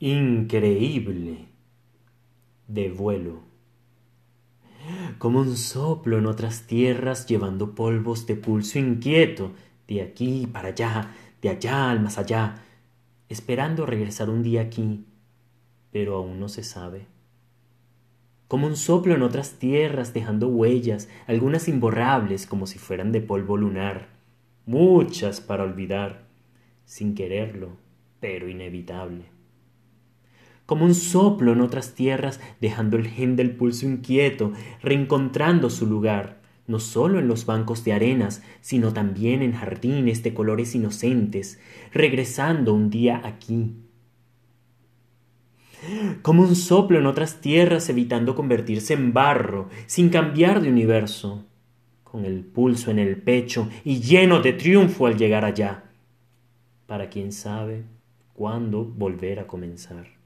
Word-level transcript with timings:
increíble 0.00 1.48
de 2.68 2.88
vuelo. 2.88 3.40
Como 5.18 5.40
un 5.40 5.56
soplo 5.56 6.18
en 6.18 6.26
otras 6.26 6.68
tierras 6.68 7.26
llevando 7.26 7.74
polvos 7.74 8.24
de 8.26 8.36
pulso 8.36 8.78
inquieto 8.78 9.52
de 9.88 10.02
aquí 10.02 10.46
para 10.46 10.68
allá 10.68 11.10
de 11.42 11.48
allá 11.48 11.90
al 11.90 12.00
más 12.00 12.16
allá 12.16 12.62
esperando 13.28 13.86
regresar 13.86 14.30
un 14.30 14.42
día 14.42 14.62
aquí 14.62 15.04
pero 15.90 16.16
aún 16.16 16.38
no 16.38 16.48
se 16.48 16.62
sabe. 16.62 17.06
Como 18.46 18.66
un 18.68 18.76
soplo 18.76 19.14
en 19.14 19.22
otras 19.22 19.58
tierras 19.58 20.14
dejando 20.14 20.46
huellas 20.46 21.08
algunas 21.26 21.66
imborrables 21.66 22.46
como 22.46 22.68
si 22.68 22.78
fueran 22.78 23.10
de 23.10 23.20
polvo 23.20 23.56
lunar 23.56 24.10
muchas 24.64 25.40
para 25.40 25.64
olvidar 25.64 26.22
sin 26.84 27.16
quererlo 27.16 27.70
pero 28.20 28.48
inevitable 28.48 29.37
como 30.68 30.84
un 30.84 30.94
soplo 30.94 31.54
en 31.54 31.62
otras 31.62 31.94
tierras 31.94 32.40
dejando 32.60 32.98
el 32.98 33.08
gen 33.08 33.36
del 33.36 33.52
pulso 33.56 33.86
inquieto 33.86 34.52
reencontrando 34.82 35.70
su 35.70 35.86
lugar 35.86 36.42
no 36.66 36.78
solo 36.78 37.18
en 37.18 37.26
los 37.26 37.46
bancos 37.46 37.84
de 37.84 37.94
arenas 37.94 38.42
sino 38.60 38.92
también 38.92 39.40
en 39.40 39.54
jardines 39.54 40.22
de 40.22 40.34
colores 40.34 40.74
inocentes 40.74 41.58
regresando 41.94 42.74
un 42.74 42.90
día 42.90 43.22
aquí 43.24 43.76
como 46.20 46.42
un 46.42 46.54
soplo 46.54 46.98
en 46.98 47.06
otras 47.06 47.40
tierras 47.40 47.88
evitando 47.88 48.34
convertirse 48.34 48.94
en 48.94 49.12
barro, 49.12 49.68
sin 49.86 50.10
cambiar 50.10 50.60
de 50.60 50.70
universo, 50.70 51.46
con 52.02 52.24
el 52.24 52.44
pulso 52.44 52.90
en 52.90 52.98
el 52.98 53.16
pecho 53.16 53.68
y 53.84 54.00
lleno 54.00 54.40
de 54.40 54.52
triunfo 54.52 55.06
al 55.06 55.16
llegar 55.16 55.44
allá, 55.44 55.84
para 56.86 57.08
quien 57.08 57.32
sabe 57.32 57.84
cuándo 58.34 58.84
volver 58.84 59.38
a 59.40 59.46
comenzar. 59.46 60.17